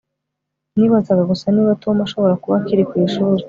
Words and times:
Nibazaga 0.77 1.23
gusa 1.31 1.45
niba 1.55 1.79
Tom 1.83 1.97
ashobora 2.05 2.39
kuba 2.43 2.55
akiri 2.59 2.83
ku 2.89 2.93
ishuri 3.05 3.39